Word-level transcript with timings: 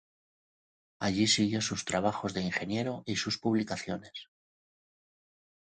Allí 0.97 1.27
siguió 1.27 1.61
sus 1.61 1.85
trabajos 1.85 2.33
de 2.33 2.41
ingeniero 2.41 3.03
y 3.05 3.17
sus 3.17 3.37
publicaciones. 3.37 4.31